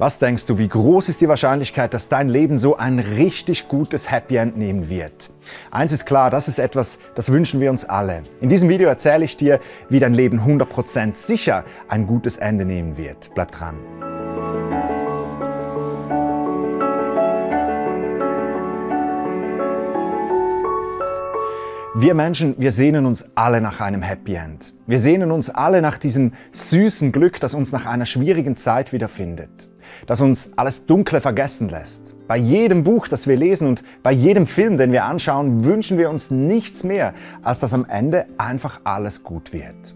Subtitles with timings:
[0.00, 4.08] Was denkst du, wie groß ist die Wahrscheinlichkeit, dass dein Leben so ein richtig gutes
[4.08, 5.30] Happy End nehmen wird?
[5.72, 8.22] Eins ist klar, das ist etwas, das wünschen wir uns alle.
[8.40, 9.58] In diesem Video erzähle ich dir,
[9.88, 13.30] wie dein Leben 100% sicher ein gutes Ende nehmen wird.
[13.34, 13.74] Bleib dran.
[21.96, 24.74] Wir Menschen, wir sehnen uns alle nach einem Happy End.
[24.86, 29.68] Wir sehnen uns alle nach diesem süßen Glück, das uns nach einer schwierigen Zeit wiederfindet
[30.06, 32.14] das uns alles Dunkle vergessen lässt.
[32.26, 36.10] Bei jedem Buch, das wir lesen und bei jedem Film, den wir anschauen, wünschen wir
[36.10, 39.94] uns nichts mehr, als dass am Ende einfach alles gut wird.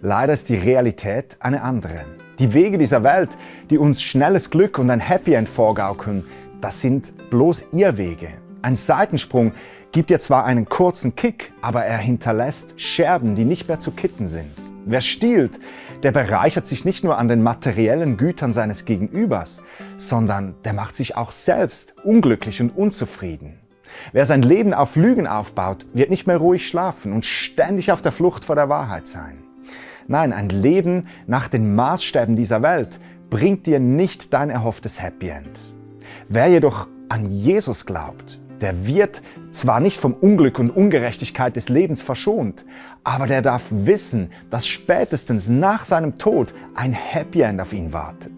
[0.00, 2.04] Leider ist die Realität eine andere.
[2.38, 3.30] Die Wege dieser Welt,
[3.70, 6.24] die uns schnelles Glück und ein Happy End vorgaukeln,
[6.60, 8.28] das sind bloß Irrwege.
[8.62, 9.52] Ein Seitensprung
[9.92, 14.26] gibt dir zwar einen kurzen Kick, aber er hinterlässt Scherben, die nicht mehr zu kitten
[14.26, 14.61] sind.
[14.84, 15.60] Wer stiehlt,
[16.02, 19.62] der bereichert sich nicht nur an den materiellen Gütern seines Gegenübers,
[19.96, 23.60] sondern der macht sich auch selbst unglücklich und unzufrieden.
[24.12, 28.12] Wer sein Leben auf Lügen aufbaut, wird nicht mehr ruhig schlafen und ständig auf der
[28.12, 29.44] Flucht vor der Wahrheit sein.
[30.08, 35.58] Nein, ein Leben nach den Maßstäben dieser Welt bringt dir nicht dein erhofftes Happy End.
[36.28, 42.00] Wer jedoch an Jesus glaubt, der wird zwar nicht vom Unglück und Ungerechtigkeit des Lebens
[42.00, 42.64] verschont,
[43.04, 48.32] aber der darf wissen, dass spätestens nach seinem Tod ein Happy End auf ihn wartet.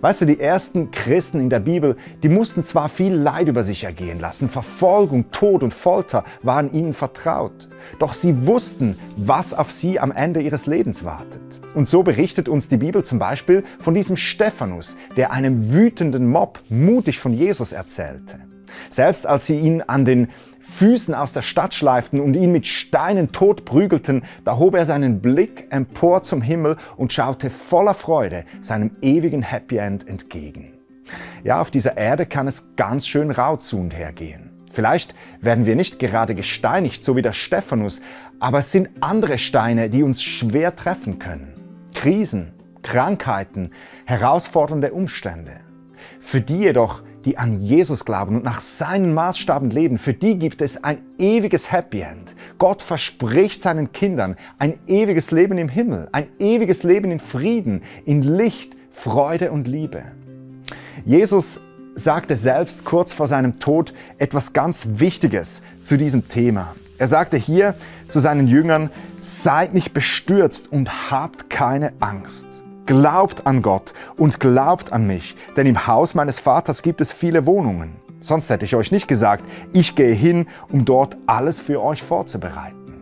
[0.00, 3.84] Weißt du, die ersten Christen in der Bibel, die mussten zwar viel Leid über sich
[3.84, 9.98] ergehen lassen, Verfolgung, Tod und Folter waren ihnen vertraut, doch sie wussten, was auf sie
[9.98, 11.40] am Ende ihres Lebens wartet.
[11.74, 16.60] Und so berichtet uns die Bibel zum Beispiel von diesem Stephanus, der einem wütenden Mob
[16.68, 18.47] mutig von Jesus erzählte.
[18.90, 20.28] Selbst als sie ihn an den
[20.60, 25.66] Füßen aus der Stadt schleiften und ihn mit Steinen totprügelten, da hob er seinen Blick
[25.70, 30.74] empor zum Himmel und schaute voller Freude seinem ewigen Happy End entgegen.
[31.42, 34.50] Ja, auf dieser Erde kann es ganz schön rau zu und her gehen.
[34.72, 38.02] Vielleicht werden wir nicht gerade gesteinigt, so wie der Stephanus,
[38.38, 41.54] aber es sind andere Steine, die uns schwer treffen können.
[41.94, 42.52] Krisen,
[42.82, 43.70] Krankheiten,
[44.04, 45.60] herausfordernde Umstände.
[46.20, 50.62] Für die jedoch die an Jesus glauben und nach seinen Maßstaben leben, für die gibt
[50.62, 52.34] es ein ewiges Happy End.
[52.56, 58.22] Gott verspricht seinen Kindern ein ewiges Leben im Himmel, ein ewiges Leben in Frieden, in
[58.22, 60.04] Licht, Freude und Liebe.
[61.04, 61.60] Jesus
[61.94, 66.74] sagte selbst kurz vor seinem Tod etwas ganz Wichtiges zu diesem Thema.
[66.96, 67.74] Er sagte hier
[68.08, 68.88] zu seinen Jüngern,
[69.20, 72.62] seid nicht bestürzt und habt keine Angst.
[72.88, 77.44] Glaubt an Gott und glaubt an mich, denn im Haus meines Vaters gibt es viele
[77.44, 77.96] Wohnungen.
[78.22, 79.44] Sonst hätte ich euch nicht gesagt,
[79.74, 82.94] ich gehe hin, um dort alles für euch vorzubereiten.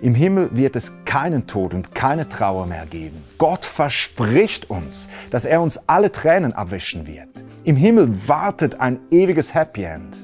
[0.00, 3.20] Im Himmel wird es keinen Tod und keine Trauer mehr geben.
[3.36, 7.30] Gott verspricht uns, dass er uns alle Tränen abwischen wird.
[7.64, 10.16] Im Himmel wartet ein ewiges Happy End.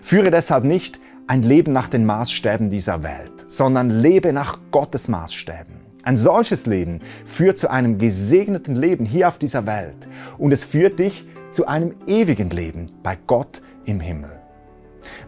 [0.00, 5.81] Führe deshalb nicht ein Leben nach den Maßstäben dieser Welt, sondern lebe nach Gottes Maßstäben.
[6.04, 10.98] Ein solches Leben führt zu einem gesegneten Leben hier auf dieser Welt und es führt
[10.98, 14.30] dich zu einem ewigen Leben bei Gott im Himmel.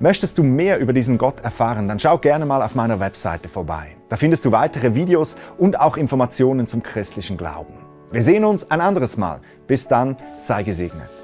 [0.00, 3.96] Möchtest du mehr über diesen Gott erfahren, dann schau gerne mal auf meiner Webseite vorbei.
[4.08, 7.74] Da findest du weitere Videos und auch Informationen zum christlichen Glauben.
[8.10, 9.40] Wir sehen uns ein anderes Mal.
[9.66, 11.23] Bis dann, sei gesegnet.